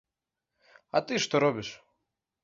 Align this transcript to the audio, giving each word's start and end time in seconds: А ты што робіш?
А 0.99 1.01
ты 1.11 1.19
што 1.25 1.41
робіш? 1.43 1.69